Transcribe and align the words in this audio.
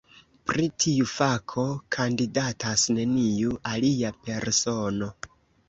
Pri 0.51 0.63
tiu 0.85 1.07
fako 1.11 1.65
kandidatas 1.97 2.87
neniu 2.97 3.55
alia 3.75 4.15
persono. 4.27 5.15